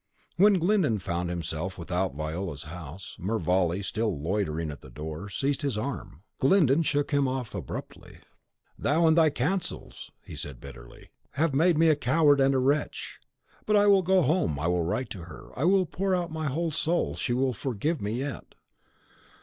When 0.35 0.53
Glyndon 0.55 0.97
found 0.97 1.29
himself 1.29 1.77
without 1.77 2.15
Viola's 2.15 2.63
house, 2.63 3.15
Mervale, 3.19 3.83
still 3.83 4.19
loitering 4.19 4.71
at 4.71 4.81
the 4.81 4.89
door, 4.89 5.29
seized 5.29 5.61
his 5.61 5.77
arm. 5.77 6.23
Glyndon 6.39 6.81
shook 6.81 7.11
him 7.11 7.27
off 7.27 7.53
abruptly. 7.53 8.17
"Thou 8.79 9.05
and 9.05 9.15
thy 9.15 9.29
counsels," 9.29 10.09
said 10.33 10.55
he, 10.55 10.59
bitterly, 10.59 11.11
"have 11.33 11.53
made 11.53 11.77
me 11.77 11.87
a 11.89 11.95
coward 11.95 12.39
and 12.41 12.55
a 12.55 12.57
wretch. 12.57 13.19
But 13.67 13.75
I 13.75 13.85
will 13.85 14.01
go 14.01 14.23
home, 14.23 14.57
I 14.57 14.65
will 14.65 14.83
write 14.85 15.11
to 15.11 15.25
her. 15.25 15.51
I 15.55 15.65
will 15.65 15.85
pour 15.85 16.15
out 16.15 16.31
my 16.31 16.47
whole 16.47 16.71
soul; 16.71 17.13
she 17.13 17.33
will 17.33 17.53
forgive 17.53 18.01
me 18.01 18.13
yet." 18.13 18.55